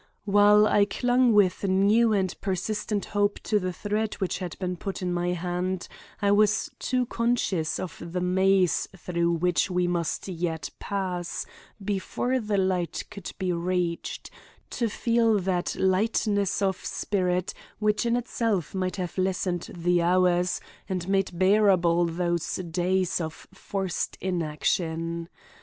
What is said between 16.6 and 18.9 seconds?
of spirit which in itself